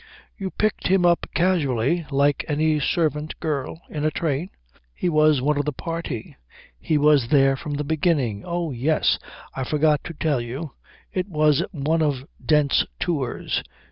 "You 0.35 0.49
picked 0.49 0.87
him 0.87 1.05
up 1.05 1.27
casually, 1.35 2.07
like 2.09 2.43
any 2.47 2.79
servant 2.79 3.39
girl, 3.39 3.83
in 3.87 4.03
a 4.03 4.09
train?" 4.09 4.49
"He 4.95 5.09
was 5.09 5.43
one 5.43 5.59
of 5.59 5.65
the 5.65 5.71
party. 5.71 6.37
He 6.79 6.97
was 6.97 7.27
there 7.27 7.55
from 7.55 7.75
the 7.75 7.83
beginning. 7.83 8.43
Oh, 8.43 8.71
yes, 8.71 9.19
I 9.53 9.63
forgot 9.63 10.03
to 10.05 10.15
tell 10.15 10.41
you 10.41 10.71
it 11.13 11.29
was 11.29 11.63
one 11.71 12.01
of 12.01 12.25
Dent's 12.43 12.83
Tours." 12.99 13.61